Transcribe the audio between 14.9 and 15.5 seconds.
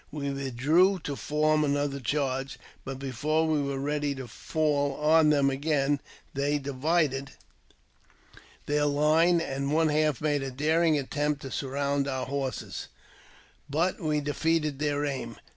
aim.